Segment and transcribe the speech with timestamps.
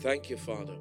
[0.00, 0.76] Thank you, Father.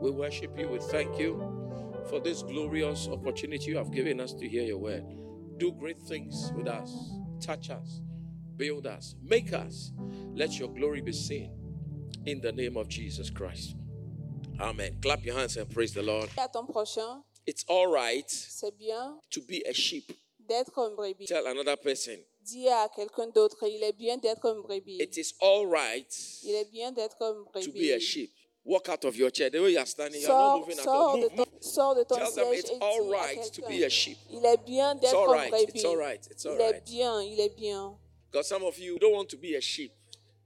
[0.00, 0.68] We worship you.
[0.68, 5.04] We thank you for this glorious opportunity you have given us to hear your word.
[5.58, 6.90] Do great things with us.
[7.40, 8.00] Touch us.
[8.56, 9.14] Build us.
[9.22, 9.92] Make us.
[10.34, 11.50] Let your glory be seen
[12.26, 13.76] in the name of Jesus Christ.
[14.60, 14.96] Amen.
[15.02, 16.28] Clap your hands and praise the Lord.
[16.36, 18.28] À ton prochain, It's all right
[19.30, 20.12] to be a sheep.
[20.48, 21.26] d'être une brebis.
[21.26, 24.98] Tell another person, Dis à quelqu'un d'autre, il est bien d'être une brebis.
[25.00, 26.12] it is all right
[26.42, 28.30] Il est bien d'être une to be a sheep.
[28.64, 29.48] Walk out of your chair.
[29.50, 31.12] The way you are standing, you are not Sors, moving at all.
[31.12, 31.62] sors, de Move, ton, move.
[31.62, 34.18] sors de ton Tell them siège it's all right to be a sheep.
[34.30, 35.52] il est bien It's d'être all une right.
[35.62, 35.86] It's brebis.
[35.86, 36.26] all right.
[36.30, 36.84] It's all Il est right.
[36.84, 37.96] bien, il est bien.
[38.30, 39.92] Because some of you don't want to be a sheep,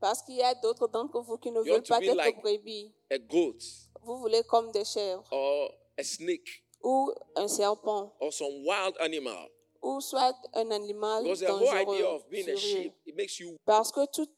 [0.00, 2.92] Parce qu'il y a d'autres d'entre vous qui ne You veulent pas être like- brebis.
[3.10, 3.58] a goat,
[4.02, 9.48] Vous voulez comme des chèvres or a snake, ou un serpent or some wild animal.
[9.82, 13.56] ou soit un animal Because the whole idea of being a sheep, it makes you
[13.66, 14.30] Parce que toute,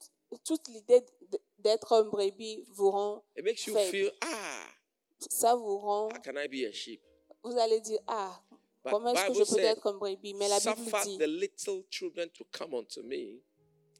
[0.45, 1.05] toute l'idée
[1.67, 3.91] d'être un brebis vous rend, it makes you Faible.
[3.91, 4.67] feel ah,
[5.31, 7.01] ça vous rend, how can I be a sheep?
[7.43, 8.41] vous allez dire, ah,
[8.85, 11.05] But comment est-ce que Bible je peux said, être un brebis Mais la Bible Suffer
[11.05, 13.41] dit, the little children to come unto me,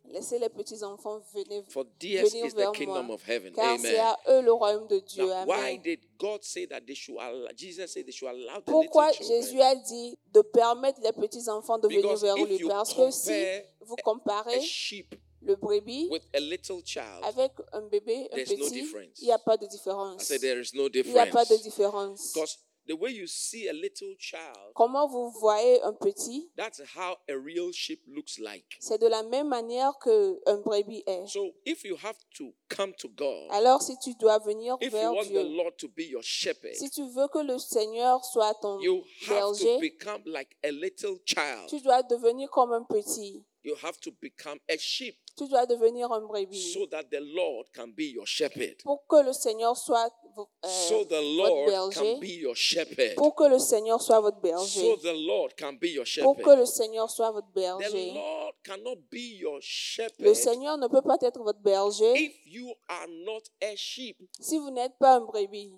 [0.09, 3.15] laissez les petits enfants venir, for theirs venir is the vers kingdom moi.
[3.17, 3.53] of heaven.
[3.53, 4.01] Car c'est Amen.
[4.01, 5.27] à eux le royaume de Dieu.
[5.27, 5.83] Now, why Amen.
[5.83, 9.27] did God say that they should allow, Jesus said they should allow the Pourquoi little
[9.27, 9.43] children?
[9.43, 12.59] Jésus a dit de permettre les petits enfants de venir Because vers if lui?
[12.59, 15.15] you Parce que si compare vous a comparez sheep
[15.47, 19.19] le brebis with a little child, avec un bébé, un There's no petit, difference.
[19.21, 20.23] il n'y a pas de I différence.
[20.25, 22.33] said there is no Il n'y a pas de différence.
[22.35, 27.17] Because the way you see a little child, Comment vous voyez un petit, that's how
[27.29, 28.77] a real sheep looks like.
[28.79, 31.27] c'est de la même manière qu'un brebis est.
[31.27, 34.99] So if you have to come to God, Alors si tu dois venir if you
[34.99, 38.25] vers want the Dieu, Lord to be your shepherd, si tu veux que le Seigneur
[38.25, 41.69] soit ton you have to berger, become like a little child.
[41.69, 43.45] tu dois devenir comme un petit.
[43.67, 46.73] You have to become a sheep Tu dois devenir un brebis.
[46.73, 48.77] so that the Lord can be your shepherd.
[48.85, 52.01] Pour que le Seigneur soit euh, So the votre Lord berger.
[52.15, 53.17] can be your shepherd.
[53.17, 54.81] Pour que le Seigneur soit votre berger.
[54.81, 56.59] So the Lord can be your Pour que shepherd.
[56.61, 58.13] le Seigneur soit votre The berger.
[58.15, 62.73] Lord cannot be your Le shepherd Seigneur ne peut pas être votre berger if you
[62.89, 64.17] are not a sheep.
[64.41, 65.75] si vous n'êtes pas un brebis.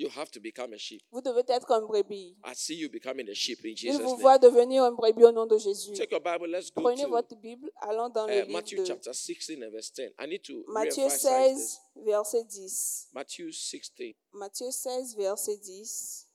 [0.00, 1.02] You have to become a sheep.
[1.12, 2.34] Vous devez être un brebis.
[2.42, 4.20] I see you becoming a sheep in Il Jesus' vous name.
[4.22, 5.92] voit devenir un brebis au nom de Jésus.
[5.92, 6.46] Take your Bible.
[6.48, 9.62] Let's go Prenez to votre Bible, allons dans le uh, livre Matthew de chapter 16
[9.62, 10.14] and verse 10.
[10.18, 11.80] I need to Matthieu re-emphasize this.
[11.96, 13.08] 16, verset 10.
[13.12, 14.14] Matthew 16.
[14.32, 16.26] Matthieu 16, verset 10.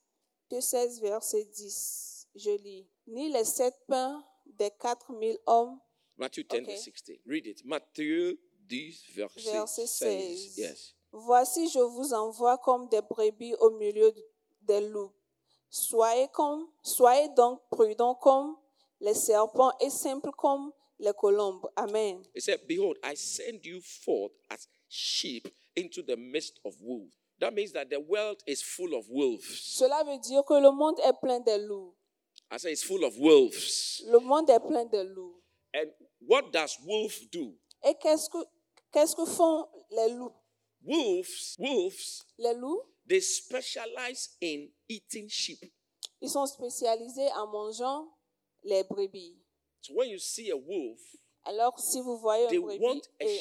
[0.51, 2.27] Matthieu 16, verset 10.
[2.35, 2.87] Je lis.
[3.07, 5.79] Ni les sept pains des quatre mille hommes
[6.19, 6.65] Matthew 10 Okay.
[6.65, 7.17] verse 16.
[7.25, 7.65] Read it.
[7.65, 8.37] Matthew
[8.69, 10.37] 10 verse Verset 16.
[10.53, 10.57] 16.
[10.59, 10.94] Yes.
[11.17, 14.13] Voici, je vous envoie comme des brebis au milieu
[14.63, 15.13] des loups.
[15.69, 18.57] Soyez, comme, soyez donc prudents comme
[18.99, 21.65] les serpents et simples comme les colombes.
[21.77, 22.21] Amen.
[22.35, 27.15] He said, Behold, I send you forth as sheep into the midst of wolves.
[27.39, 29.47] That means that the world is full of wolves.
[29.77, 31.95] Cela veut dire que le monde est plein de loups.
[32.51, 34.03] I say it's full of wolves.
[34.07, 35.41] Le monde est plein de loups.
[35.73, 35.91] And
[36.27, 37.53] what does wolf do?
[37.85, 38.37] Et qu'est-ce que,
[38.91, 40.33] qu'est-ce que font les loups?
[40.85, 45.59] Wolves, wolves, Les loups, they specialize in eating sheep.
[46.21, 48.07] ils sont spécialisés en mangeant
[48.63, 49.35] les brebis.
[49.81, 50.99] So when you see a wolf,
[51.43, 53.39] Alors, si vous voyez they un brebis et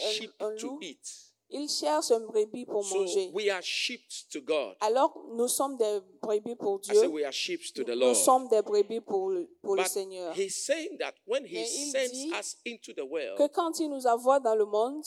[0.63, 1.33] loup, eat.
[1.51, 3.31] ils cherchent un brebis pour So manger.
[3.33, 4.77] we are sheep to God.
[4.81, 7.09] Alors, nous sommes des brebis pour I say Dieu.
[7.09, 9.49] we are sheep to the Nous sommes des brebis pour le,
[9.87, 10.35] Seigneur.
[10.37, 13.79] he's saying that when he Mais il sends dit us into the world, Que quand
[13.81, 15.05] il nous envoie dans le monde,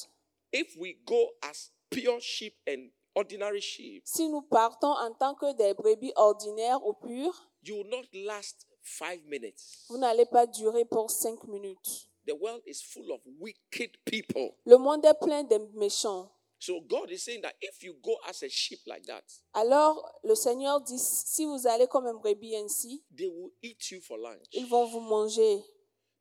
[0.53, 5.53] if we go as pure sheep and ordinary sheep, si nous partons en tant que
[5.53, 9.85] des brebis ordinaires ou pures, you will not last five minutes.
[9.89, 12.09] vous n'allez pas durer pour cinq minutes.
[12.25, 14.51] The world is full of wicked people.
[14.65, 16.29] Le monde est plein de méchants.
[16.59, 19.23] So God is saying that if you go as a sheep like that,
[19.53, 24.01] Alors, le Seigneur dit, si vous allez comme un brebis ainsi, they will eat you
[24.01, 24.43] for lunch.
[24.51, 25.63] ils vont vous manger.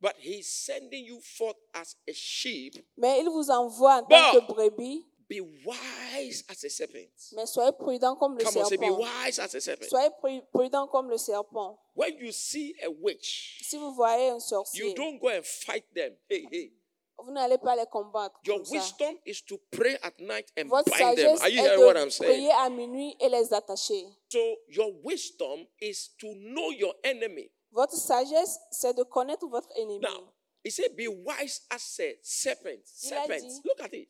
[0.01, 2.75] But he's sending you forth as a sheep.
[2.99, 5.07] Mais il vous envoie en tant que brebis.
[5.29, 7.11] Be wise as a serpent.
[7.35, 8.99] Mais soyez prudents comme le Come on, say, be serpent.
[9.01, 9.89] wise as a serpent.
[9.91, 11.79] Soyez pru- prudents comme le serpent.
[11.95, 15.85] When you see a witch, Si vous voyez un you sorcier, don't go and fight
[15.95, 16.13] them.
[16.31, 16.73] Hey, hey.
[17.19, 18.39] vous n'allez pas les combattre.
[18.45, 18.73] Your comme ça.
[18.77, 21.37] wisdom is to pray at night and Votre bind them.
[21.41, 22.33] Are you hearing what I'm saying?
[22.33, 24.07] prier à minuit et les attacher.
[24.29, 27.51] So your wisdom is to know your enemy.
[27.73, 29.99] Votre sagesse, c'est de connaître votre ennemi.
[30.01, 32.81] Now, he said, be wise as a serpent.
[32.87, 33.41] Serpent.
[33.41, 34.09] dit, Look at it.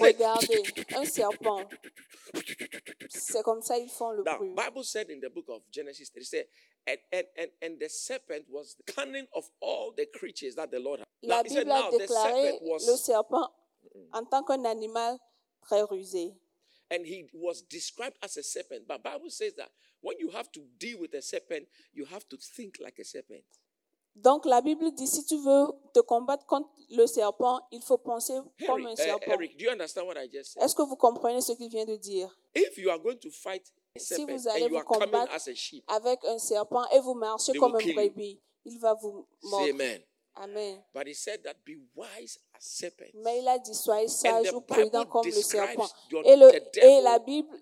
[0.00, 0.62] Regardez,
[0.94, 1.68] un serpent.
[3.10, 4.54] C'est comme ça ils font le Now, bruit.
[4.54, 6.46] Bible said in the book of Genesis, it said,
[6.86, 10.78] and, and, and, and the serpent was the cunning of all the creatures that the
[10.78, 11.06] Lord had.
[11.22, 13.50] La now, he said, Bible a now the déclaré serpent le serpent
[13.94, 14.08] mm.
[14.12, 15.18] en tant qu'un animal
[15.62, 16.34] très rusé.
[16.90, 18.88] and he was described as a serpent.
[18.88, 19.68] But Bible says that
[20.00, 23.42] when you have to deal with a serpent, you have to think like a serpent.
[24.22, 28.34] Donc la Bible dit, si tu veux te combattre contre le serpent, il faut penser
[28.66, 29.30] comme un uh, serpent.
[29.86, 30.62] Said?
[30.62, 32.36] Est-ce que vous comprenez ce qu'il vient de dire?
[32.54, 35.54] If you are going to fight a Si serpent vous allez vous combattre as a
[35.54, 39.68] sheep, avec un serpent et vous marchez comme un brebis, il va vous mordre.
[39.70, 40.02] amen.
[40.34, 40.82] Amen.
[40.94, 43.10] But he said that be wise as serpents.
[43.14, 45.88] Mais il a dit, soyez sages ou prudents comme le serpent.
[46.24, 46.50] Et, le,
[46.84, 47.56] et la Bible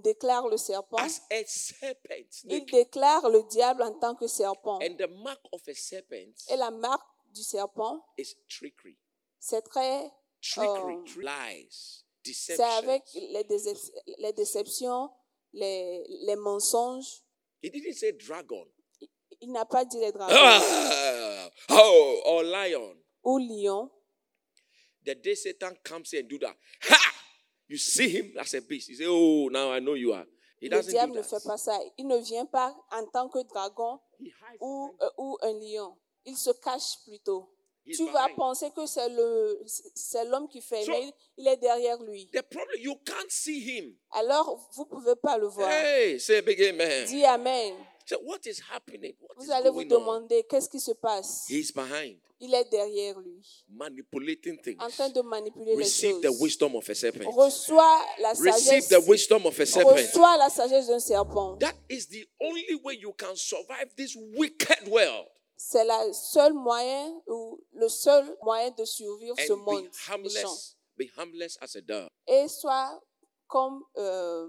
[0.00, 0.96] déclare le serpent.
[0.98, 2.42] as a serpent.
[2.44, 4.78] Il déclare le diable en tant que serpent.
[4.82, 8.96] And the mark of a serpent Et la marque du serpent, is trickery.
[9.38, 10.10] c'est très,
[10.42, 12.04] Trickery, tr- lies,
[12.34, 15.10] c'est avec les, décep- les déceptions,
[15.52, 17.22] les, les mensonges.
[17.62, 18.66] He didn't say dragon.
[19.42, 22.94] Il n'a pas dit les dragons Ah, oh, or lion.
[23.24, 23.90] ou lions.
[25.04, 26.56] The day Satan comes and do that,
[26.88, 26.96] ha!
[27.70, 28.88] You see him as a beast.
[28.88, 30.26] You say, "Oh, now I know you are."
[30.60, 31.78] He Le doesn't diable do ne fait pas ça.
[31.96, 33.98] Il ne vient pas en tant que dragon
[34.60, 35.96] ou, euh, ou un lion.
[36.26, 37.48] Il se cache plutôt.
[37.86, 38.36] he's Tu vas behind.
[38.36, 39.62] penser que c'est le
[39.94, 42.28] c'est l'homme qui fait, So- mais il, il est derrière lui.
[42.30, 43.94] The problem you can't see him.
[44.10, 45.70] Alors, vous pouvez pas le voir.
[45.70, 47.06] Hey, say a big amen.
[47.06, 47.74] Dis Amen.
[48.10, 49.14] So what is happening?
[49.20, 51.46] What is Vous allez vous demander qu'est-ce qui se passe?
[51.48, 54.76] He's behind, Il est derrière lui, manipulating things.
[54.80, 56.40] en train de manipuler les Receive the choses.
[56.40, 57.30] wisdom of a serpent.
[57.30, 58.88] Reçois la Receive sagesse.
[58.88, 59.94] the wisdom of a serpent.
[59.94, 61.56] Reçois la sagesse d'un serpent.
[61.60, 67.14] That is the only way you can survive this wicked world C'est le seul moyen
[67.28, 70.74] ou le seul moyen de survivre ce and monde harmless.
[70.98, 72.08] Be harmless as a dove.
[72.26, 73.00] Et sois
[73.50, 74.48] comme euh,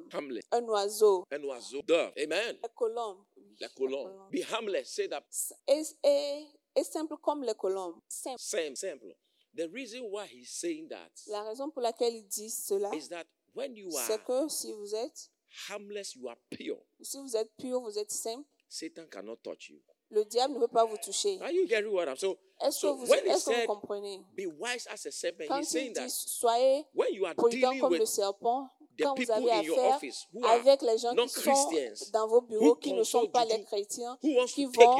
[0.51, 2.13] un oiseau, was a dove.
[2.17, 2.57] Amen.
[2.61, 3.17] la colombe.
[3.59, 4.29] La la colombe.
[4.31, 4.89] Be harmless.
[4.89, 5.23] Say that.
[5.67, 6.45] Et, et-
[6.75, 7.99] et simple comme les colombes.
[8.07, 8.39] Simple.
[8.39, 9.13] Same, simple.
[9.55, 13.25] The reason why he's saying that La raison pour laquelle il dit cela, is that
[13.53, 15.29] when you are c'est que si vous êtes,
[15.67, 16.79] harmless, you are pure.
[17.01, 19.81] si vous êtes pur, vous êtes simple, Satan cannot touch you.
[20.11, 21.39] le diable ne peut pas vous toucher.
[21.41, 22.37] Are you getting what I'm so?
[22.61, 24.23] Est-ce que, So he est-ce que vous said, comprenez?
[24.37, 27.33] be wise as a serpent, Quand he's il saying dit that soyez when you are
[27.35, 28.69] prudent comme le serpent,
[29.01, 29.99] quand vous avez affaire
[30.43, 31.69] avec les gens qui sont
[32.13, 34.97] dans vos bureaux, qui ne sont pas les chrétiens, qui vont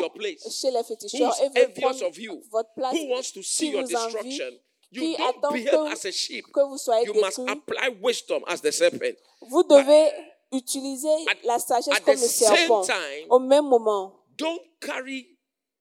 [0.49, 2.09] chez les féticheurs et veulent prendre
[2.51, 4.51] votre place, qui your vous envie, destruction,
[4.91, 7.49] you qui attend que- vous soyez détruits.
[7.49, 9.17] apply wisdom as the serpent.
[9.49, 10.11] Vous devez
[10.51, 11.07] utiliser
[11.43, 12.83] la sagesse comme le serpent.
[13.29, 15.37] Au même moment, Don't carry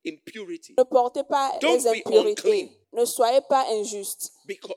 [0.06, 0.74] impurity.
[0.78, 2.70] ne portez pas Don't les be impurités.
[2.92, 4.32] Ne soyez pas injuste,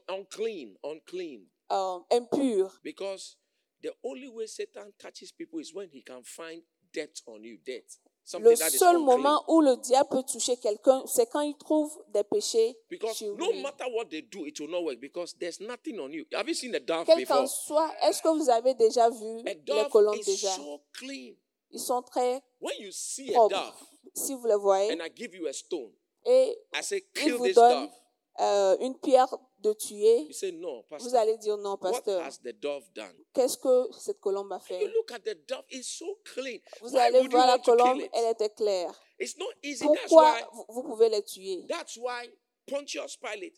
[0.08, 1.42] unclean, unclean.
[1.74, 2.80] Euh, impur.
[2.84, 3.38] Because
[3.82, 6.62] the only way Satan touches people is when he can find
[6.94, 7.84] debt on you, debt.
[8.26, 11.58] Something Le that is seul moment où le diable peut toucher quelqu'un, c'est quand il
[11.58, 15.60] trouve des péchés Because no matter what they do, it will not work because there's
[15.60, 16.24] nothing on you.
[16.32, 17.40] Have you seen a dove Quel before?
[17.40, 20.56] qu'en soit, est-ce que vous avez déjà vu A les dove colombes is déjà?
[20.56, 21.36] so clean.
[21.72, 23.56] Ils sont très When you see a propres.
[23.58, 25.92] dove Si vous les voyez, and I give you a stone,
[26.26, 27.94] et I say, il kill vous this donne dove.
[28.40, 29.28] Euh, une pierre
[29.60, 32.22] de tuer, You say, no, vous allez dire non, pasteur.
[32.22, 33.14] has the dove done?
[33.34, 34.88] Qu'est-ce que cette colombe a You fait?
[34.88, 36.60] look at the dove, it's so clean.
[36.82, 38.94] Vous Why allez voir la colombe, elle était claire.
[39.20, 39.86] It's not easy.
[39.88, 41.66] That's Pourquoi why vous pouvez les tuer?
[41.70, 42.30] That's why
[42.68, 43.56] Pontius Pilate,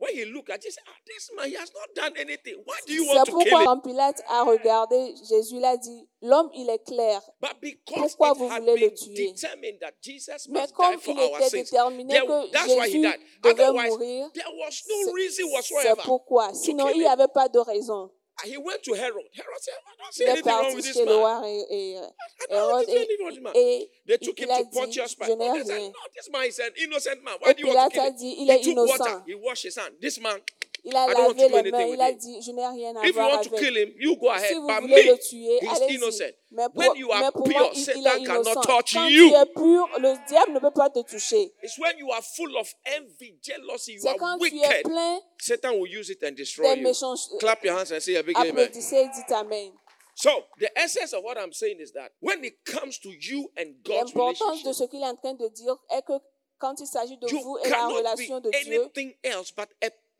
[0.00, 2.56] when he looked at, ah, this man, he has not done anything.
[2.64, 3.64] Why do you want C'est to pourquoi kill him?
[3.66, 7.20] quand Pilate a regardé Jésus, il a dit, l'homme, il est clair.
[7.40, 9.32] But because Pourquoi it vous had voulez le been tuer?
[9.32, 12.50] determined that Jesus Mais must die comme for il our était sins, déterminé there- que
[12.50, 13.20] that's why he Jésus died.
[13.42, 16.02] devait Otherwise, mourir, there was no c'est- reason c'est whatsoever.
[16.04, 16.54] pourquoi.
[16.54, 18.10] Sinon, il n'y avait pas de raison.
[18.44, 19.24] He went to Herod.
[19.34, 21.16] Herod said, I don't see Il est anything wrong parti with this chez le man.
[21.16, 23.52] roi et, et, euh, I don't Hérode see anything wrong with this man.
[23.56, 25.38] et They took him il a to dit, Pontius je Pilate.
[25.38, 25.88] n'ai They said, rien.
[25.92, 27.34] no, this man is an innocent man.
[27.34, 28.16] Et Why do you want Pilate to kill him?
[28.16, 29.04] dit, il est He took water.
[29.04, 29.22] innocent.
[29.26, 29.94] He washed his hand.
[30.00, 30.40] This man,
[30.84, 33.12] Il a I lavé les mains, il a dit, je n'ai rien à if you
[33.14, 33.60] voir want to avec.
[33.60, 34.48] kill him, you go ahead.
[34.48, 35.94] Si vous But voulez me, le tuer, he's allez-y.
[35.96, 36.34] innocent.
[36.52, 38.60] Mais pour, When you are mais pour pure, moi, il, il Satan est innocent.
[38.62, 39.28] Quand you.
[39.28, 41.52] tu es pur, le diable ne peut pas te toucher.
[41.62, 44.82] It's when you are full of envy, jealousy, you C'est are quand tu es wicked.
[44.84, 46.92] plein Satan will use it and des destroy you.
[47.38, 48.50] Clap your hands and say a big amen.
[48.50, 49.72] Applaudissez et dites Amen.
[50.14, 53.74] So, the essence of what I'm saying is that when it comes to you and
[53.84, 56.12] God's L'importance de ce qu'il est en train de dire est que
[56.58, 58.90] quand il s'agit de vous et la relation de Dieu,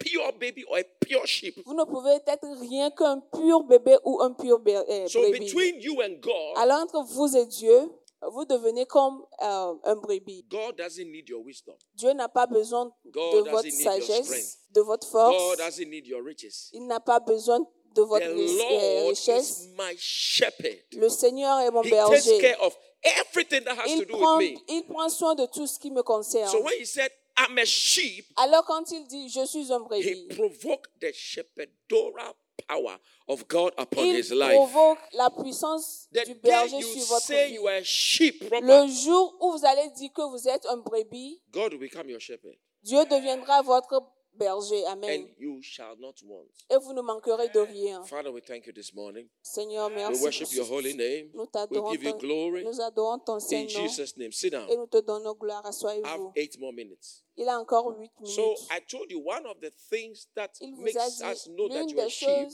[0.01, 1.55] anything else but a pure baby or a pure sheep.
[1.65, 5.41] vous ne pouvez être rien qu'un pur bébé ou un pur bé- euh, So, brebis.
[5.41, 7.91] between you and God, Alors entre vous et Dieu,
[8.33, 10.45] vous devenez comme euh, un brebis.
[10.51, 11.75] God doesn't need your wisdom.
[11.95, 15.57] Dieu n'a pas besoin God de doesn't votre need your sagesse, de votre God force.
[15.59, 16.69] doesn't need your riches.
[16.73, 17.61] Il n'a pas besoin
[17.95, 19.61] de votre The euh, Lord richesse.
[19.65, 20.79] is my shepherd.
[20.93, 22.39] Le Seigneur est mon He takes berger.
[22.41, 24.61] care of everything that has to Il do prend, with me.
[24.69, 26.49] il prend soin de tout ce qui me concerne.
[26.51, 27.11] So when he said,
[27.49, 32.35] I'm a sheep, Alors quand il dit je suis un he brebis, provoked the shepherdora
[32.69, 34.53] power of God upon Il his life.
[34.55, 37.55] provoque la puissance The du berger you sur votre vie.
[37.55, 40.77] you are a sheep, proper, Le jour où vous allez dire que vous êtes un
[40.79, 44.03] brebis, God will become your shepherd, Dieu deviendra votre
[44.35, 44.85] berger.
[44.89, 45.11] Amen.
[45.11, 46.49] and you shall not want.
[46.71, 48.03] Et vous ne manquerez de rien.
[48.05, 49.29] Father, we thank you this morning.
[49.43, 50.23] Seigneur, We merci.
[50.23, 51.31] worship pour your holy name.
[51.35, 52.65] Nous We t'adorons, give you glory.
[52.65, 54.67] nous adorons ton In Saint-Nom Jesus' name, sit et down.
[54.77, 55.63] nous te donnons gloire.
[55.65, 56.07] I Assoyez-vous.
[56.27, 57.25] have eight more minutes.
[57.37, 58.67] Il a encore huit So minutes.
[58.71, 62.49] I told you one of the things that makes us know that you are sheep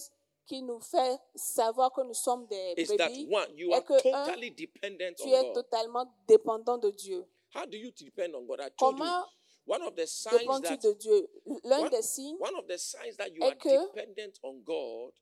[0.47, 3.27] qui nous fait savoir que nous sommes des is that brebis.
[3.29, 5.55] one, you est are que, un, totally dependent Tu on es God.
[5.55, 7.25] totalement dépendant de Dieu.
[7.53, 8.61] How do you depend on God?
[8.61, 9.25] I told you Comment
[9.67, 11.29] one of the signs dépends-tu that de Dieu
[11.65, 14.55] L'un one, des signes, one of the signs that you est are que- dependent on
[14.65, 15.13] God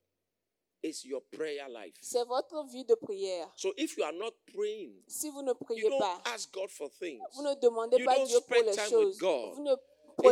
[0.82, 1.94] is your prayer life.
[2.02, 3.50] c'est votre vie de prière.
[3.56, 7.20] So if you are not praying, Si vous ne priez pas, ask God for things.
[7.34, 9.18] vous ne demandez You pas Dieu pour spend les time with choses.
[9.18, 9.54] God.
[9.54, 9.82] Vous ne It's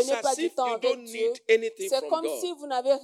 [0.07, 1.29] prenez pas as du if temps you avec don't Dieu.
[1.31, 2.41] need anything C'est comme God.
[2.41, 2.95] si vous n'avez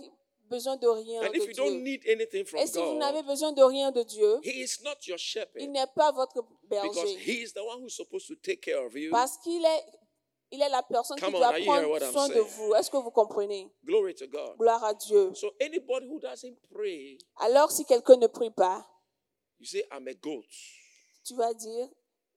[0.50, 1.80] besoin de rien And de if you don't Dieu.
[1.82, 4.78] need anything from Et si vous n'avez God, besoin de rien de Dieu, He is
[4.84, 7.18] not your il shepherd n'est pas votre because berger.
[7.18, 9.10] He is the one who's supposed to take care of you.
[9.10, 9.84] Parce qu'il est,
[10.50, 12.74] il est la personne Come qui on, doit prendre soin de vous.
[12.74, 13.70] Est-ce que vous comprenez?
[13.84, 14.56] Glory to God.
[14.58, 15.32] Gloire à Dieu.
[15.34, 18.86] So anybody who doesn't pray, Alors, si quelqu'un ne prie pas,
[19.58, 20.44] you say, I'm a goat.
[21.24, 21.88] tu vas dire,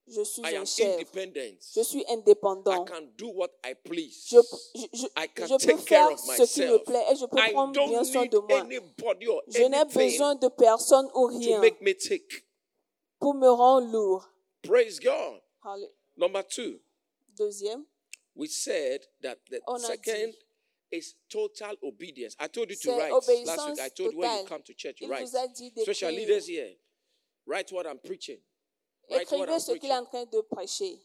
[0.06, 1.58] je suis I un independent.
[1.74, 2.84] Je suis I indépendant.
[2.84, 4.26] can do what I please.
[4.28, 4.38] Je,
[4.74, 7.16] je, je, I can je peux take care faire of ce qui me plaît et
[7.16, 8.66] je peux I prendre bien soin de moi.
[9.48, 12.44] Je n'ai besoin de personne ou to rien make me tick.
[13.20, 14.28] pour me rendre lourd.
[14.62, 15.40] Praise God.
[16.16, 16.80] Number two,
[17.38, 17.84] Deuxième,
[18.34, 20.34] we said that the On second
[20.90, 22.36] is total obedience.
[22.38, 23.80] I told you to write last week.
[23.80, 25.26] I told you when you come to church, write.
[25.26, 26.70] vous a dit Special leaders here,
[27.46, 28.38] write what I'm preaching.
[29.10, 29.96] Write what I'm ce qu'il est preaching.
[29.96, 30.98] en train de prêcher.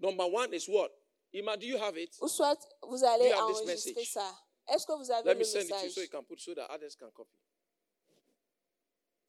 [0.00, 0.90] Number one is what?
[1.34, 2.14] Ima, do you have it?
[2.20, 4.12] Ou soit vous allez you have this enregistrer message?
[4.12, 4.34] ça.
[4.68, 6.40] Est-ce que vous avez Let le me send it to you so you can put
[6.40, 7.36] so that others can copy.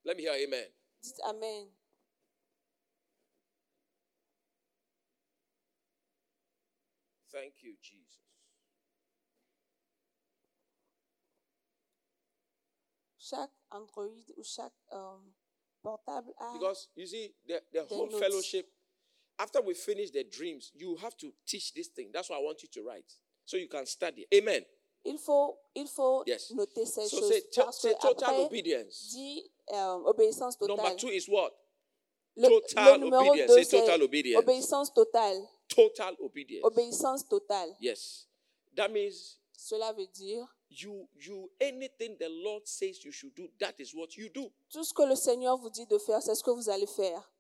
[0.06, 0.66] Let me hear amen.
[1.02, 1.68] Dites Amen.
[7.34, 8.22] Thank you, Jesus.
[13.18, 15.18] Chaque Android ou chaque euh,
[15.82, 18.20] portable a Because you see, the, the whole notes.
[18.20, 18.68] fellowship,
[19.40, 22.10] after we finish the dreams, you have to teach this thing.
[22.14, 23.12] That's why I want you to write.
[23.46, 24.28] So you can study.
[24.34, 24.64] Amen.
[25.06, 26.52] Il faut, il faut Yes.
[26.52, 29.10] noter ces So choses parce say total obedience.
[29.12, 31.52] dit euh, obéissance Number two is what?
[32.36, 33.48] Le, total le numéro obedience.
[33.50, 34.42] 2, Say c'est total obedience.
[34.44, 35.42] obéissance totale.
[35.68, 36.64] Total obedience.
[36.64, 37.76] Obéissance totale.
[37.80, 38.28] Yes.
[38.76, 43.74] That means Cela veut dire you you anything the Lord says you should do, that
[43.80, 44.52] is what you do.
[44.70, 47.32] tout ce que le Seigneur vous dit de faire, c'est ce que vous allez faire.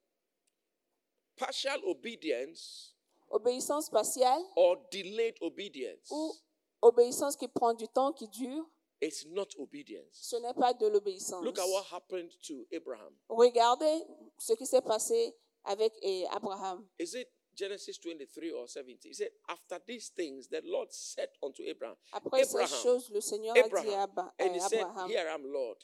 [1.35, 2.95] Partial obedience
[3.29, 6.35] Obéissance partielle or delayed obedience ou
[6.83, 8.69] obéissance qui prend du temps, qui dure,
[9.03, 10.07] is not obedience.
[10.13, 11.43] ce n'est pas de l'obéissance.
[11.43, 13.13] Look at what happened to Abraham.
[13.29, 14.03] Regardez
[14.37, 16.87] ce qui s'est passé avec eh, Abraham.
[16.99, 19.09] Is it Genesis 23 or 70?
[19.09, 23.55] He said, After these things, the Lord said unto Abraham, Après ces choses, le Seigneur
[23.55, 25.77] a dit à Abraham, Abba- and he à said, Abraham, Here I am, Lord.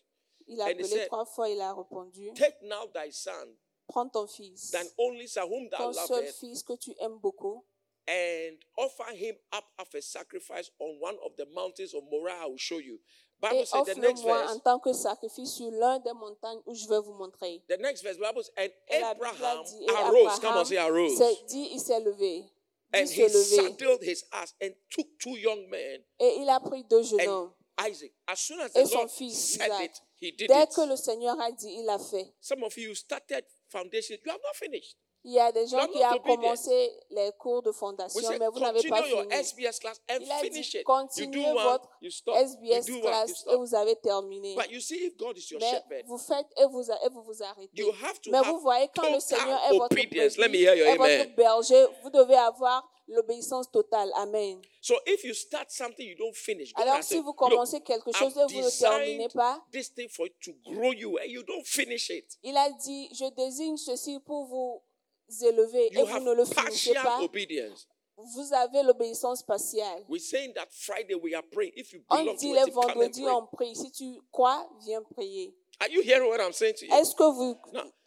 [0.47, 3.55] il a and he appelé said, trois fois, il a répondu, Take now thy son,
[3.87, 7.19] prends ton fils, thine only son whom thou ton seul lovest, fils que tu aimes
[7.19, 7.63] beaucoup,
[8.09, 12.41] and offer him up as a sacrifice on one of the mountains of Moriah.
[12.41, 12.99] I will show you.
[13.39, 14.63] Bible et said the next offre-le-moi en verse.
[14.63, 17.61] tant que sacrifice sur l'un des montagnes où je vais vous montrer.
[17.69, 20.39] The next verse, Bible says, and Abraham dit, arose.
[20.39, 21.17] Come on, say arose.
[21.47, 22.49] dit, il s'est levé.
[22.91, 27.03] And he saddled his ass and took two young men Et il a pris deux
[27.03, 27.53] jeunes hommes.
[27.87, 28.11] Isaac.
[28.27, 29.85] As soon as Et son Lord fils, said Isaac.
[29.91, 30.69] it, he did Dès it.
[30.75, 32.33] que le Seigneur a dit, il a fait.
[32.41, 34.97] Some of you started foundation, you have not finished.
[35.25, 38.87] Il y a des gens qui ont commencé les cours de fondation, mais vous n'avez
[38.87, 39.27] pas fini.
[39.31, 44.55] SBS class and Il a dit, continuez votre SBS class et vous avez terminé.
[44.55, 47.23] But you see, if God is your Mais shepherd, vous faites et vous, et vous
[47.23, 47.69] vous arrêtez.
[47.73, 50.97] you have to Mais vous voyez, quand le Seigneur est votre est amen.
[50.97, 54.11] votre berger, vous devez avoir l'obéissance totale.
[54.15, 54.61] Amen.
[54.81, 58.11] So if you start something you don't finish, God Alors, si vous "Look, commencez quelque
[58.13, 61.43] chose et vous ne terminez pas, this thing for it to grow you and you
[61.43, 62.37] don't finish it.
[62.43, 64.81] il a dit, je désigne ceci pour vous
[65.29, 67.21] et vous ne le finissez pas.
[67.21, 67.87] obedience.
[68.17, 70.03] Vous avez l'obéissance partielle.
[70.09, 71.71] We're saying that Friday we are praying.
[71.77, 73.31] If you On dit les vendredis, pray.
[73.31, 73.75] on prie.
[73.75, 75.55] Si tu crois, viens prier.
[75.79, 76.91] Are you hearing what I'm saying to you?
[76.93, 77.55] Est-ce que vous,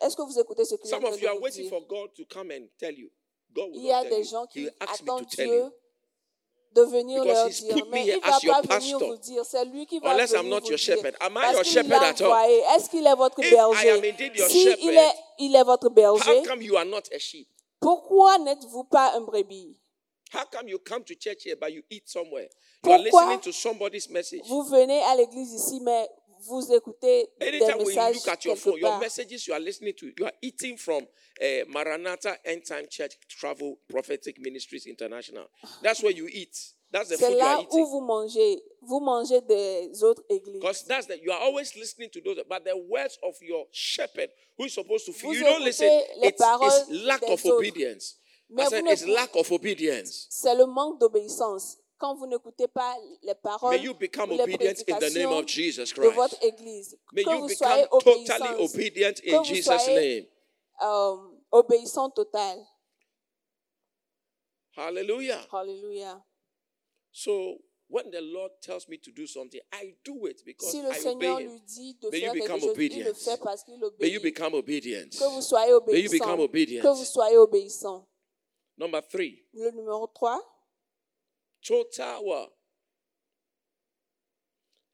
[0.03, 1.63] est-ce que vous écoutez ce que je Some viens of de you are vous waiting
[1.63, 1.71] dire?
[1.71, 3.09] for God to come and tell you.
[3.55, 5.71] God will Il y a des gens qui attendent Dieu you.
[6.75, 9.87] De venir Because leur dire, mais il ne va pas venir vous dire, c'est lui
[9.87, 10.79] qui va Unless I'm not vous your dire.
[10.79, 11.17] shepherd.
[11.21, 12.51] Am I Parce your qu'il shepherd at all?
[12.77, 14.09] Est-ce qu'il est votre If I am berger?
[14.11, 17.19] indeed your Si il est, il est votre How berger, come you are not a
[17.19, 17.49] sheep?
[17.81, 19.77] pourquoi n'êtes-vous pas un brebis?
[20.35, 22.49] How come you come to church here but you eat somewhere?
[22.85, 24.43] You are Pourquoi listening to somebody's message.
[24.49, 26.09] Vous venez à l'église ici, mais
[26.47, 29.95] vous écoutez des Anytime you messages look at your phone, your messages you are listening
[29.95, 31.03] to, you are eating from
[31.41, 35.49] uh, Maranatha End Time Church Travel Prophetic Ministries International.
[35.83, 36.57] That's where you eat.
[36.91, 37.87] That's the C'est food you are là où eating.
[37.87, 38.63] vous mangez.
[38.83, 40.61] Vous mangez des autres églises.
[40.61, 44.29] Because that's that you are always listening to those, but the words of your shepherd
[44.59, 45.89] who is supposed to feed Vous you don't listen.
[45.89, 47.57] les It's, it's paroles lack des of autres.
[47.59, 48.17] obedience.
[48.51, 50.27] Mais I vous said ne it's pou- lack of obedience.
[50.29, 51.79] C'est le manque d'obéissance.
[52.03, 55.31] Quand vous n'écoutez pas les paroles May you become ou les obedient in the name
[55.33, 56.15] of Jesus de Christ.
[56.17, 56.99] votre église.
[57.13, 60.27] May que you vous become soyez totally obéissants, obedient que in vous Jesus' soyez name.
[60.83, 61.17] euh,
[61.53, 62.59] obéissants total.
[64.77, 65.47] Hallelujah.
[65.53, 66.21] Alléluia.
[67.13, 70.91] So when the Lord tells me to do something, I do it because Si le
[70.91, 71.51] I Seigneur obey Him.
[71.53, 73.15] lui dit de May you faire quelque become chose, il le obedient.
[73.15, 74.23] fait parce qu'il May you obéit.
[74.23, 75.09] become obedient.
[75.19, 76.43] Que vous soyez May you become obéissants.
[76.43, 76.83] obedient.
[76.83, 78.09] Que vous soyez obéissants.
[78.79, 80.43] Number three, Le numéro 3,
[81.67, 82.51] total what?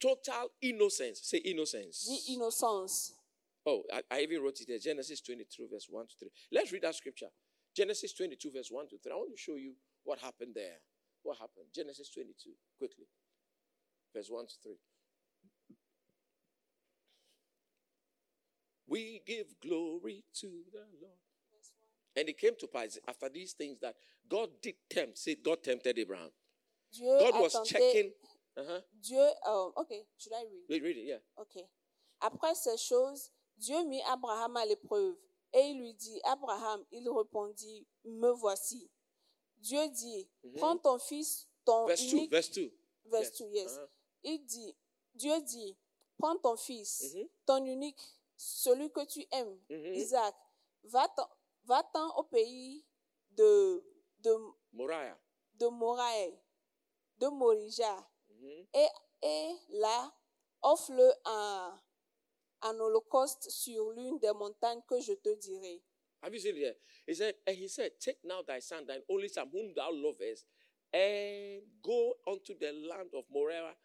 [0.01, 1.21] Total innocence.
[1.23, 2.07] Say innocence.
[2.07, 3.15] dit innocence.
[3.67, 4.79] Oh, I, I even wrote it there.
[4.79, 6.29] Genesis 22, verse 1 to 3.
[6.53, 7.29] Let's read that scripture.
[7.75, 9.13] Genesis 22, verse 1 to 3.
[9.13, 10.79] I want to show you what happened there.
[11.23, 11.67] What happened?
[11.75, 13.05] Genesis 22, quickly.
[14.15, 14.73] Verse 1 to 3.
[18.89, 21.19] We give glory to the Lord.
[22.17, 23.95] And it came to pass after these things that
[24.29, 25.19] God did tempt.
[25.19, 26.31] Say, God tempted Abraham.
[26.91, 28.13] Dieu God was tenté- checking.
[28.57, 28.83] Uh-huh.
[28.95, 30.65] Dieu, euh, ok, should I read?
[30.69, 31.21] Read, read it, yeah.
[31.37, 31.59] Ok.
[32.21, 35.17] Après ces choses, Dieu mit Abraham à l'épreuve
[35.53, 38.91] et il lui dit, Abraham, il répondit, me voici.
[39.59, 42.73] Dieu dit, prends ton fils, ton Verse 2, unique, verse 2.
[43.07, 43.39] verse yes.
[43.39, 43.77] 2, yes.
[43.77, 43.89] Uh-huh.
[44.25, 44.77] Il dit,
[45.15, 45.77] Dieu dit,
[46.19, 47.29] prends ton fils, Mhm.
[47.47, 48.01] ton unique,
[48.37, 49.95] celui que tu aimes, Mhm.
[49.95, 50.35] Isaac,
[50.85, 51.29] va-t'en
[51.65, 52.85] va-t'en au pays
[53.31, 53.85] de,
[54.21, 54.35] de,
[54.73, 55.19] Moriah.
[55.55, 56.39] de Moraï,
[57.19, 58.67] de Morija, Mhm.
[58.75, 58.89] et,
[59.23, 60.13] et là,
[60.63, 61.81] offre-le un,
[62.63, 65.83] un holocauste sur l'une des montagnes que je te dirai.
[66.23, 66.75] Have you seen it here?
[67.07, 70.47] He said, and he said, Take now thy son, thine only son, whom thou lovest,
[70.93, 73.77] and go unto the land of Moriah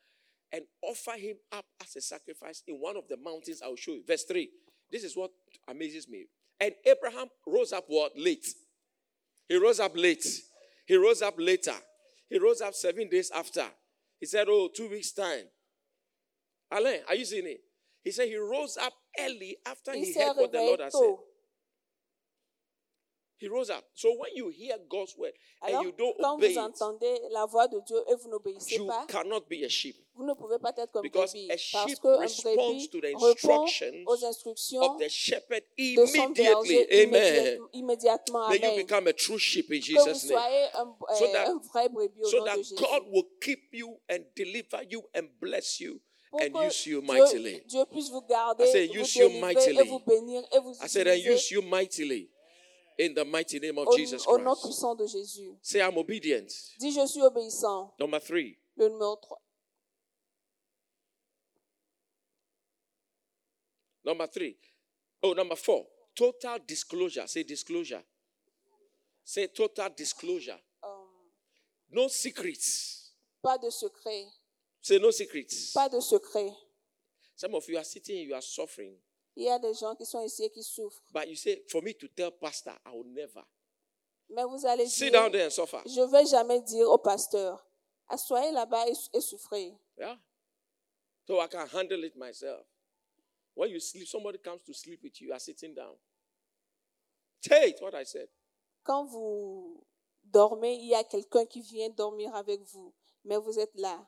[0.52, 3.91] and offer him up as a sacrifice in one of the mountains I will show
[3.93, 4.04] you.
[4.06, 4.50] Verse 3.
[4.91, 5.32] This is what
[5.67, 6.28] amazes me.
[6.60, 8.17] And Abraham rose up what?
[8.17, 8.48] Late.
[9.48, 10.26] He rose up late.
[10.86, 11.76] He rose up later.
[12.34, 13.63] He rose up seven days after.
[14.19, 15.43] He said, Oh, two weeks' time.
[16.72, 17.60] Alain, are you seeing it?
[18.04, 21.15] He said he rose up early after he heard what the Lord had said.
[23.43, 23.84] He rose up.
[23.93, 27.19] So when you hear God's word and Alors, you don't quand obey vous it, entendez
[27.32, 29.97] la voix de Dieu et vous n'obéissez you pas, cannot be a sheep.
[30.15, 31.51] vous ne pouvez pas être comme Because brebis.
[31.51, 32.15] a Parce sheep qu'un
[32.56, 33.19] brebis to the répond
[34.08, 36.88] aux instructions Of the shepherd immediately.
[36.89, 37.10] Amen.
[37.10, 38.49] immédiat- immédiatement.
[38.49, 40.39] May you become a true sheep in Que vous Jesus' name.
[40.39, 42.75] soyez un, So euh, that- un vrai brebis au So nom that de Jésus.
[42.75, 45.99] God will keep you and deliver you and bless you
[46.32, 47.62] Pour and que use you mightily.
[47.67, 49.88] Dieu puisse vous garder, I say, vous use you délivrer et mightily.
[49.89, 52.29] vous bénir et vous I said, and utiliser use you mightily
[52.97, 54.65] in the mighty name of au, Jesus au nom Christ.
[54.65, 55.58] puissant de Jésus.
[55.62, 56.47] Say, I'm obedient.
[56.79, 57.93] Dis, je suis obéissant.
[57.99, 58.58] Number three.
[58.75, 59.41] Le numéro 3.
[64.06, 64.58] Number three.
[65.21, 65.88] Oh, number four.
[66.15, 67.25] Total disclosure.
[67.27, 68.03] Say disclosure.
[69.23, 70.60] Say total disclosure.
[71.89, 73.12] No secrets.
[73.41, 74.25] pas de secret.
[74.82, 75.71] Say no secrets.
[75.73, 76.51] Pas de secret.
[77.36, 78.95] Some of you are sitting, you are suffering.
[79.36, 81.02] Il y a des gens qui sont ici et qui souffrent.
[81.12, 83.43] But you say, for me to tell pastor, I will never.
[84.30, 85.82] Mais vous allez Sit dire, down there and suffer.
[85.86, 87.65] je ne vais jamais dire au pasteur,
[88.08, 89.74] assoyez là-bas et, et souffrez.
[89.98, 90.17] Yeah.
[91.28, 92.65] So I can handle it myself.
[93.56, 95.96] When you sleep, somebody comes to sleep with you, you are sitting down.
[97.41, 98.28] Take what I said.
[98.84, 99.86] Quand vous
[100.24, 102.93] dormez, il y a quelqu'un qui vient dormir avec vous,
[103.24, 104.08] mais vous êtes là.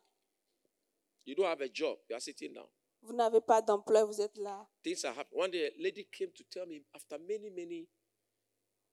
[1.25, 2.67] You don't have a job, you are sitting down.
[3.05, 4.67] Vous n'avez pas d'emploi, vous êtes là.
[4.83, 5.39] Things are happening.
[5.41, 7.87] One day, a lady came to tell me after many, many,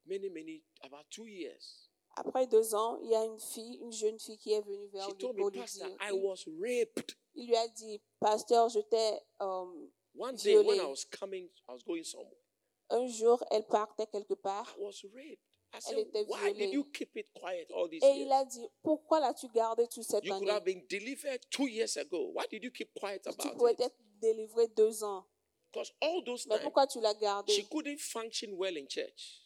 [0.06, 1.88] many, many, about two years.
[2.16, 5.06] Après deux ans, il y a une fille, une jeune fille qui est venue vers
[5.08, 5.96] She lui told pour me, lui Pastor, dire.
[6.02, 7.16] I Il, was raped.
[7.34, 9.18] il lui a dit, pasteur, je t'ai.
[9.40, 10.78] euh, One day when.
[10.78, 12.36] I was coming, I was going somewhere.
[12.90, 15.40] un jour, elle partait quelque part I was raped.
[15.74, 16.72] I Elle said, était Why did violée.
[16.72, 18.26] you keep it quiet all these et years?
[18.26, 20.50] il a dit, pourquoi l'as-tu gardé toute cette You could année?
[20.52, 22.30] have been delivered two years ago.
[22.34, 23.80] Why did you keep quiet Tu about pouvais it?
[23.80, 25.24] être délivré deux ans.
[25.72, 29.38] Because all those Mais times, pourquoi tu l'as gardé she couldn't function well in church.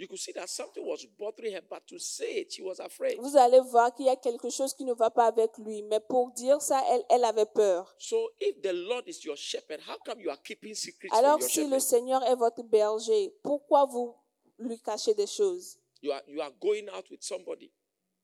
[0.00, 3.18] You could see that something was bothering her, but to say it, she was afraid.
[3.18, 5.82] Vous allez voir qu'il y a quelque chose qui ne va pas avec lui.
[5.82, 7.92] Mais pour dire ça, elle, elle avait peur.
[7.98, 11.40] So if the Lord is your shepherd, how come you are keeping secrets Alors from
[11.42, 11.80] your si le shepherd?
[11.82, 14.14] Seigneur est votre berger, pourquoi vous
[14.58, 17.72] lui cachez des choses You are you are going out with somebody.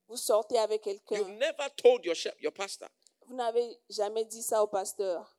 [0.09, 1.29] Vous sortez avec You've quelqu'un.
[1.39, 2.89] never told your your pastor.
[3.27, 5.37] Vous n'avez jamais dit ça au pasteur.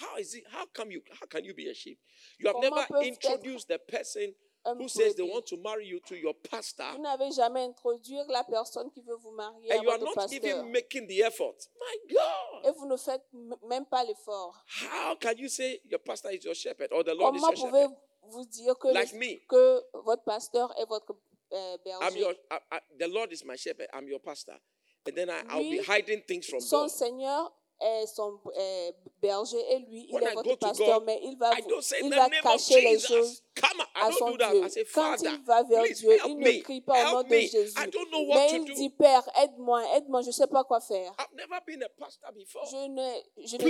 [0.00, 0.44] how is it?
[0.52, 1.00] How come you?
[1.20, 1.98] How can you be a sheep?
[2.38, 4.34] You have Comment never introduced the person
[4.66, 8.16] Un who says they want to marry you to your pastor, Vous n'avez jamais introduit
[8.28, 10.42] la personne qui veut vous marier à and you are votre not pasteur.
[10.58, 11.68] even making the effort.
[11.78, 13.22] My God, Et vous ne faites
[13.68, 14.64] même pas l'effort.
[14.66, 17.68] how can you say your pastor is your shepherd or the Lord is Comment your
[17.70, 17.96] pouvez shepherd?
[18.30, 19.38] Vous dire que, le- Like me.
[19.48, 21.14] que votre pasteur est votre
[21.52, 22.28] euh, I'm your.
[22.32, 23.88] berger I, I, the Lord is my shepherd.
[23.92, 24.58] I'm your pastor,
[25.06, 26.90] and then I, I'll be hiding things from Son God.
[26.90, 31.20] Seigneur est son euh, berger et lui, il When est I votre pasteur, God, mais
[31.24, 34.30] il va, vous- il va cacher les choses Come on, à son.
[34.36, 34.64] Dieu.
[34.66, 37.34] I say, Quand il va vers Dieu, il ne crie pas au nom de.
[37.36, 37.74] Jésus.
[37.76, 38.74] Mais il do.
[38.74, 41.12] dit, Père, aide-moi, aide-moi, je ne sais pas quoi faire.
[41.18, 42.66] I've never been a pastor before.
[42.70, 43.60] Je ne, je ne,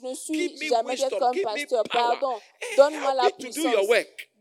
[0.00, 1.82] je ne suis jamais comme pasteur.
[1.90, 2.38] Pardon.
[2.76, 3.74] Donne-moi la puissance.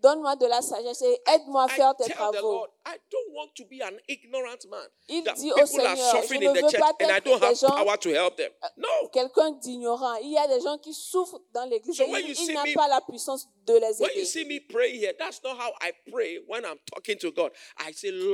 [0.02, 2.66] Donne-moi de la sagesse et aide-moi à faire tes travaux.
[5.10, 7.86] Il dit au Seigneur, je ne veux pas être des gens-.
[8.78, 8.88] No.
[9.12, 10.16] Quelqu'un d'ignorant.
[10.16, 11.98] Il y a des gens qui souffrent dans l'église.
[12.00, 14.24] Il il n'a pas la puissance de les aider.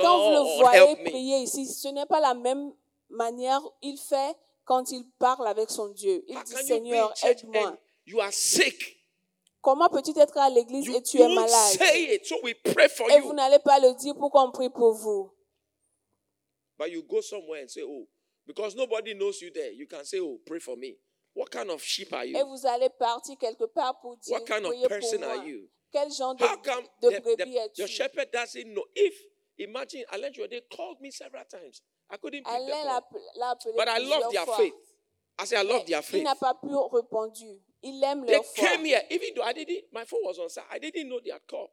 [0.02, 2.74] Quand vous le voyez prier ici, ce n'est pas la même
[3.10, 6.24] manière il fait quand il parle avec son Dieu.
[6.28, 7.70] Il dit, Seigneur, aide-moi.
[7.70, 8.98] and you are sick?
[9.66, 11.78] Comment peux-tu être à l'église et tu es malade?
[11.96, 14.94] it, so we pray for Et vous n'allez pas le dire pour qu'on prie pour
[14.94, 15.32] vous.
[16.78, 18.06] But you go somewhere and say, oh,
[18.46, 20.98] because nobody knows you there, you can say, oh, pray for me.
[21.34, 22.46] What kind of sheep are Et you?
[22.46, 25.30] vous allez partir quelque part pour dire, What kind of person moi.
[25.30, 25.68] are you?
[25.92, 27.82] Quel genre de, How come de the- brebis the- es-tu?
[27.82, 28.84] your shepherd doesn't know?
[28.96, 29.16] If,
[29.58, 31.82] imagine, Alain they called me several times.
[32.12, 32.86] I couldn't pick the Alain call.
[32.86, 33.02] l'a
[33.40, 34.58] l'a appelé But I love plusieurs their fois.
[34.58, 34.74] faith.
[35.40, 36.24] I say, I love their Il faith.
[36.24, 37.34] n'a pas pu répondre.
[38.26, 38.68] They leur foi.
[38.68, 40.64] came here, even though I didn't, my phone was on side.
[40.72, 41.70] I didn't know they had called.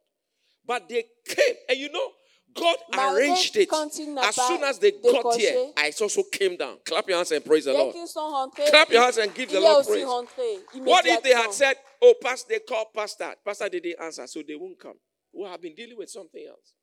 [0.65, 2.11] But they came, and you know,
[2.53, 3.67] God Malgré arranged it.
[3.69, 6.77] quand il n'a As pas soon as they got here, I also came down.
[6.85, 7.93] Clap your hands and praise the Dès Lord.
[7.95, 10.05] qu'ils sont rentrés, Clap your hands and give the est Lord aussi praise.
[10.05, 13.33] rentré What if they had said, Oh, pastor, they called pastor.
[13.43, 14.97] Pastor didn't answer, so they won't come.
[15.33, 16.73] We have been dealing with something else.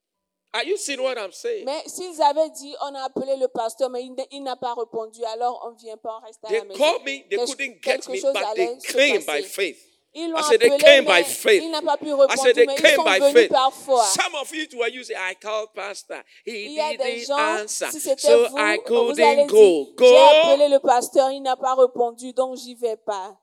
[0.53, 1.65] Are you seeing what I'm saying?
[1.65, 5.63] Mais s'ils avaient dit, on a appelé le pasteur, mais il, n'a pas répondu, alors
[5.65, 6.79] on ne vient pas, on reste à They la maison.
[6.79, 9.79] called me, they Quelque- couldn't get me, but they came by faith.
[10.13, 11.63] Ils l'ont said they appelé, came by faith.
[11.63, 13.51] il n'a pas pu I répondre, said they mais ils came sont by venus faith.
[13.53, 14.05] par foi.
[14.07, 16.21] Some of you were say, I called pastor.
[16.45, 17.87] He Il y a des didn't gens, answer.
[17.93, 19.85] si c'était So vous, I vous allez couldn't go.
[19.85, 20.17] dire, j'ai Go.
[20.17, 23.39] appelé le pasteur, il n'a pas répondu, donc j'y vais pas.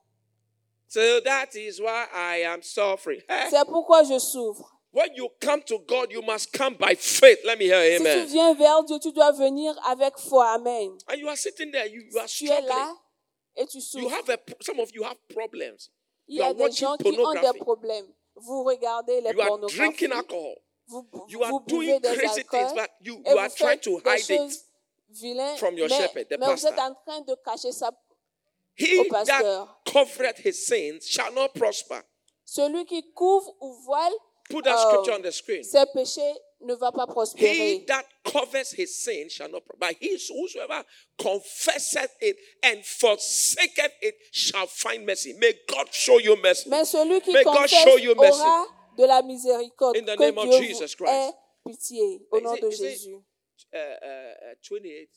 [0.88, 3.22] So that is why I am suffering.
[3.50, 4.77] C'est pourquoi je souffre.
[4.90, 7.38] When you come to God, you must come by faith.
[7.44, 8.26] Let me hear Si tu amen.
[8.26, 10.46] viens vers Dieu, tu dois venir avec foi.
[10.54, 10.96] Amen.
[11.08, 12.68] And you are sitting there, you, you are Tu es struggling.
[12.68, 12.94] là
[13.56, 14.10] et tu You souffres.
[14.16, 15.90] have a, some of you have problems.
[16.26, 18.06] Il y You a are des gens qui ont des problèmes.
[18.36, 20.56] Vous regardez les You are drinking alcohol.
[20.86, 24.30] vous, You are vous doing des crazy things, but you, you are trying to hide
[24.30, 25.58] it.
[25.58, 27.90] from your mais, shepherd, the mais vous êtes en train de cacher ça.
[28.76, 29.80] He au that pasteur.
[29.84, 32.00] covereth his sins shall not prosper.
[32.44, 34.12] Celui qui couvre ou voile
[34.50, 34.90] Put that Oh.
[34.90, 35.62] scripture on the screen.
[35.64, 37.06] ses péchés ne va pas
[37.36, 39.78] He that covers his sin shall not prosper.
[39.78, 40.84] But he whosoever
[41.18, 45.34] confesseth it and forsaketh it shall find mercy.
[45.34, 46.68] May God show you mercy.
[46.70, 48.40] Mais celui qui May God show you mercy.
[48.40, 49.96] aura de la miséricorde.
[49.98, 51.34] In the que name of Dieu Jesus vous Christ.
[51.66, 53.22] pitié au Is nom it- de it- Jésus.
[53.72, 55.10] Uh, uh, uh, 28,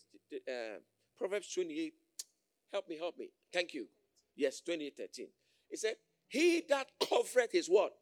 [0.47, 0.79] uh,
[1.17, 1.93] Proverbs 28.
[2.73, 3.29] Help me, help me.
[3.53, 3.87] Thank you.
[4.35, 5.29] Yes, 28, 13.
[5.69, 7.93] It said, He that covereth his what?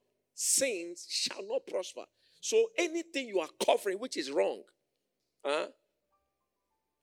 [0.42, 2.06] Sins shall not prosper.
[2.40, 4.64] So anything you are covering which is wrong,
[5.44, 5.68] huh?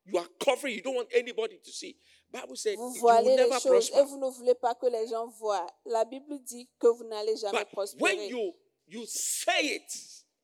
[0.07, 1.97] You are covering, you don't want anybody to see.
[2.33, 4.87] Bible said Vous you voilez will les never choses et vous ne voulez pas que
[4.87, 5.67] les gens voient.
[5.85, 8.55] La Bible dit que vous n'allez jamais But when you
[8.89, 9.93] you say it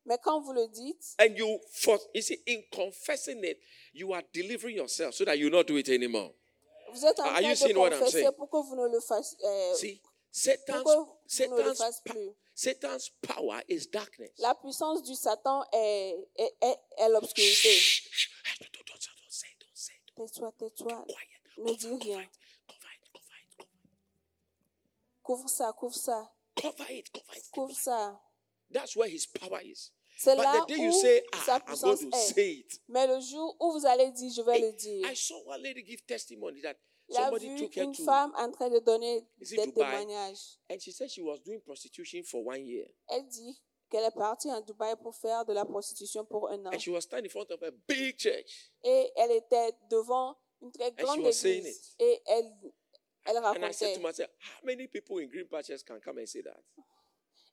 [0.04, 3.58] Mais quand vous le dites, and you for you see in confessing it,
[3.94, 6.34] you are delivering yourself so that you not do it anymore.
[6.92, 8.32] vous êtes en Are train you de seeing what I'm confesser saying?
[8.36, 9.38] pour que vous ne le fassiez.
[9.44, 10.88] euh, See, Satan's,
[12.54, 14.30] Satan's, power is darkness.
[14.38, 17.76] la puissance du Satan est, est, est, est l'obscurité.
[20.16, 21.04] Tais-toi, tais-toi.
[21.58, 22.26] Ne dis rien.
[25.22, 27.50] Couvre ça, couvre ça, it, cover it, cover it.
[27.52, 28.20] couvre ça.
[28.72, 29.92] That's where his power is.
[30.18, 32.34] C'est But là the day you où say, sa ah, I'm going puissance to est.
[32.34, 32.80] say it.
[32.88, 35.06] Mais le jour où vous allez dire, je vais le dire.
[35.10, 36.76] I saw one lady give testimony that
[37.08, 39.58] Il a somebody vu took her une to, femme en train de donner Is it
[39.58, 39.84] des Dubai?
[40.04, 40.58] témoignages.
[40.70, 42.86] and she said she was doing prostitution for one year.
[43.08, 43.60] Elle dit
[43.90, 46.70] qu'elle est partie en Dubaï pour faire de la prostitution pour un an.
[46.72, 48.70] And she was standing in front of a big church.
[48.82, 51.94] Et elle était devant une très grande was saying église.
[51.98, 52.52] Et elle,
[53.26, 53.94] elle And I said racontait.
[53.96, 56.60] to myself, how many people in Green Patches can come and say that?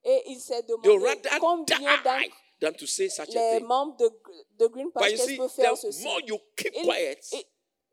[0.05, 3.67] Et il s'est demandé rather combien die d'entre than to say such a les thing.
[3.67, 4.09] membres de,
[4.57, 6.03] de Green But you Pastors see, peuvent faire the ceci.
[6.05, 7.45] more you keep Il- quiet, et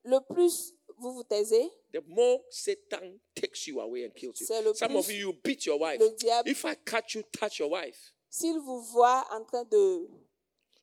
[0.04, 4.46] le plus vous vous taisez, the more Satan takes you away and kills you.
[4.74, 6.00] Some of you, you beat your wife.
[6.00, 10.08] le diable- If I catch you, touch your wife, s'il vous voit en train de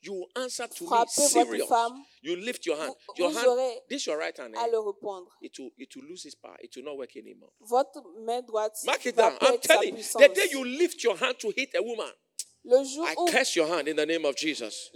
[0.02, 1.68] you answer to me serious.
[1.68, 2.90] femme, You lift your hand.
[3.08, 4.54] vous- Your vous hand, this your right hand.
[4.56, 4.60] eh?
[5.42, 6.58] It will, it will lose its power.
[6.62, 7.52] It will not work anymore.
[7.62, 9.38] Votre main droite Mark it down.
[9.42, 12.12] I'm telling you, the day you lift your hand to hit a woman,
[12.66, 14.90] I où curse your hand in the name of Jesus.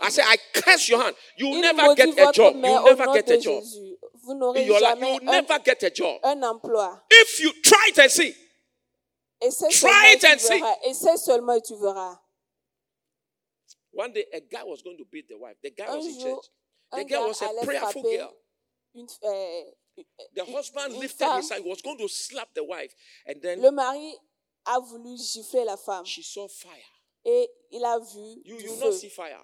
[0.00, 1.16] I say, I curse your hand.
[1.38, 2.54] You will never get a job.
[2.54, 3.62] You will never get a job.
[4.22, 6.20] Vous In n'aurez your life, you will never get a job.
[6.22, 7.00] un emploi.
[7.10, 8.34] If you try it and see,
[9.70, 10.62] Try it and see.
[10.86, 12.16] Essaie seulement et tu verras.
[13.92, 15.56] one day a guy was going to beat the wife.
[15.62, 16.44] The guy was in church.
[16.92, 18.32] The girl was a prayerful girl.
[18.96, 19.62] euh,
[20.34, 21.62] The husband lifted his hand.
[21.64, 22.94] He was going to slap the wife,
[23.26, 24.14] and then Le mari
[24.66, 26.93] a voulu gifler la femme she saw fire.
[27.24, 28.84] Et il a vu You du you feu.
[28.86, 29.40] not see fire.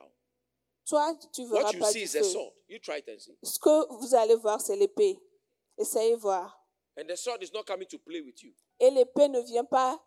[0.86, 2.24] Toi, tu verras What you pas see du is a feu.
[2.24, 2.52] sword.
[2.68, 3.36] You try it and see.
[3.42, 5.18] Ce que vous allez voir, c'est l'épée.
[5.78, 6.56] Essayez voir.
[6.98, 8.52] And the sword is not coming to play with you.
[8.78, 9.98] Et l'épée ne vient pas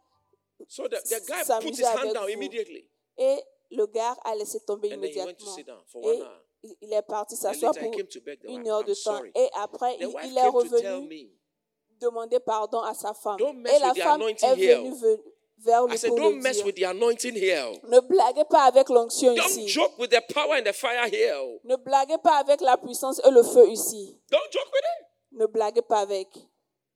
[0.68, 2.30] So the, the guy S'amuser put his hand avec down vous.
[2.32, 2.90] immediately.
[3.18, 3.38] et
[3.72, 5.56] le gars a laissé tomber And then he went to immédiatement.
[5.56, 6.22] sit down for Et
[6.82, 7.92] il- est parti s'asseoir pour
[8.44, 9.22] une heure de temps.
[9.36, 11.32] Et après, The il, est revenu
[12.00, 13.38] demander pardon à sa femme.
[13.40, 14.94] Et la femme est venue
[15.58, 16.66] ve- vers I lui said, don't le mess dire.
[16.66, 17.72] with the anointing here.
[17.90, 19.68] Ne blaguez pas avec l'onction Don't ici.
[19.68, 21.60] joke with the power and the fire here.
[21.64, 24.20] Ne blaguez pas avec la puissance et le feu ici.
[24.30, 25.08] Don't joke with it.
[25.40, 26.28] Ne blaguez pas avec.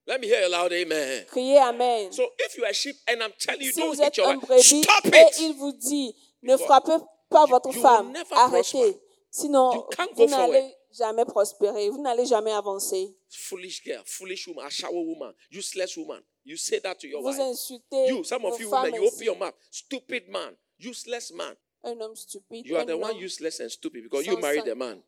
[0.05, 1.25] Let me hear a loud amen.
[1.27, 2.11] Criez Amen.
[2.13, 4.27] So if you are sheep and I'm telling you, si don't vous hit êtes your
[4.29, 5.39] un wife, brebis stop et it.
[5.41, 6.97] il vous dit ne Because frappez
[7.29, 8.97] pas you- votre you femme, arrêtez.
[9.29, 13.13] Sinon, vous n'allez jamais prospérer, vous n'allez jamais avancer.
[13.29, 16.21] Foolish girl, foolish woman, a shower woman, useless woman.
[16.47, 17.41] You say that to your Vous wife.
[17.41, 19.53] insultez You, some of you women, you open your mouth.
[19.69, 21.53] Stupid man, useless man.
[21.83, 25.03] Un homme stupide, You are the one useless and stupid because you married a man.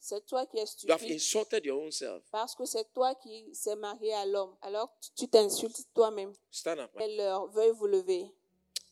[0.00, 2.22] c'est toi qui es You have stupide insulted your own self.
[2.30, 4.56] parce que c'est toi qui s'est marié à l'homme.
[4.62, 6.32] Alors tu- t'insultes toi-même.
[6.50, 6.90] Stand up.
[6.94, 7.04] man.
[7.10, 8.24] Et leur veuille vous lever?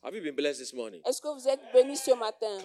[0.02, 1.00] Have you been blessed this morning?
[1.06, 2.58] Est-ce que vous êtes bénis ce matin?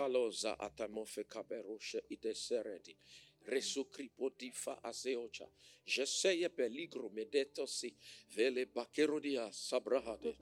[3.45, 4.11] Kaloza atamofe kaberoshe ideseredi.
[4.11, 5.47] Resukripo difa azeocha.
[5.85, 7.93] Jeseye peligro medetosi.
[8.35, 10.37] Vele bakerodia sabrahade.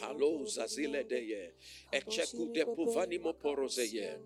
[0.00, 1.54] Paloza zile deye.
[1.92, 4.18] Echeku de puvanimo porozeye.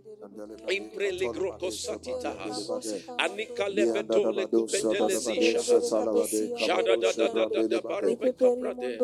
[0.69, 2.71] Impre ligro kosatitahas.
[3.19, 5.81] Anika lebeto le kupendele zisha.
[6.67, 8.99] Jada da da da da da barobe kabrade.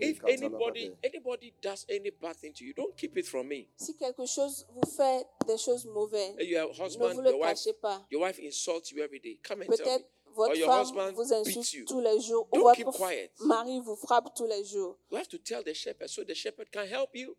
[0.00, 3.68] If anybody anybody does any bad thing to you, don't keep it from me.
[3.76, 7.48] Si quelque chose vous fait des choses mauvaises, Your ne husband, vous le your wife,
[7.50, 8.06] cachez pas.
[8.10, 9.38] your wife insults you every day.
[9.42, 9.84] Come and tell me.
[9.84, 11.84] Peut-être votre your femme husband vous beats insulte you.
[11.86, 13.30] tous les jours ou Don't keep votre quiet.
[13.40, 14.98] mari vous frappe tous les jours.
[15.10, 17.36] You have to tell the shepherd so the shepherd can help you.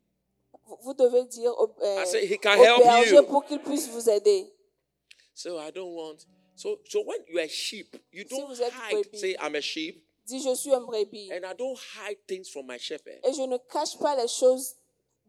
[0.66, 3.24] Vous, vous devez dire au, euh, I say he can au help berger you.
[3.24, 4.52] pour qu'il puisse vous aider.
[5.34, 6.26] So I don't want.
[6.56, 9.04] So so when you are sheep, you don't vous êtes hide.
[9.04, 9.20] brebis.
[9.20, 11.30] Say I'm a sheep, Dis, je suis un brebis.
[11.34, 13.20] and I don't hide things from my shepherd.
[13.26, 14.76] Et je ne cache pas les choses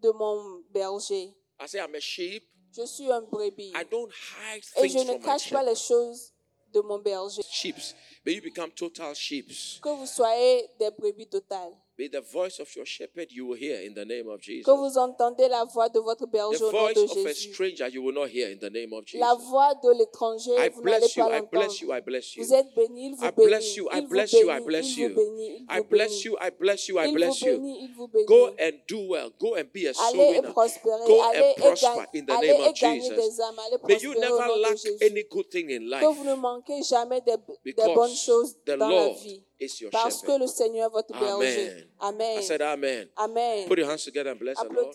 [0.00, 1.34] de mon berger.
[1.58, 2.44] I say I'm a sheep.
[2.76, 3.72] Je suis un brebis.
[3.74, 6.32] I don't hide Et je ne cache pas les choses
[6.72, 7.42] de mon berger.
[7.50, 7.94] Sheeps.
[8.24, 9.78] May you become total sheeps.
[9.82, 11.74] Que vous soyez des brebis totales.
[11.98, 14.66] May the voice of your shepherd you will hear in the name of Jesus.
[14.66, 17.14] Que vous entendez la voix de votre berger The au nom voice de of a
[17.32, 17.52] Jésus.
[17.54, 19.48] stranger you will not hear in the name of La Jesus.
[19.48, 21.24] voix de l'étranger, I vous n'allez bless you.
[21.24, 21.50] pas I l'entendre.
[21.52, 21.92] bless you.
[21.94, 22.44] I bless you.
[22.44, 23.46] Vous êtes bénis, il vous I bénit.
[23.48, 23.88] bless you.
[23.90, 24.38] I Il vous bless you.
[24.50, 25.08] I bénit, bless il you.
[25.08, 26.24] vous bénit, il I vous bless bénit.
[26.26, 26.36] you.
[26.38, 26.98] I bless you.
[26.98, 27.52] I Il bless vous you.
[27.56, 28.26] bénit, il vous bénit.
[28.26, 29.30] Go and do well.
[29.38, 30.52] Go and be a soul Allez et winner.
[30.52, 31.06] prospérer.
[31.06, 33.14] Go allez and et prosper gagner, in the allez name et of gagner Jesus.
[33.16, 33.58] des âmes.
[33.58, 34.98] Allez May you prospérer au never nom de lack Jésus.
[35.00, 37.32] any good thing in Que vous life ne manquez jamais des,
[37.64, 39.42] des bonnes because choses the dans la Lord vie.
[39.92, 41.86] Parce que le Seigneur votre berger.
[42.00, 42.38] Amen.
[42.38, 43.08] I said, Amen.
[43.16, 43.68] Amen.
[43.68, 44.94] Put your hands together and bless the Lord.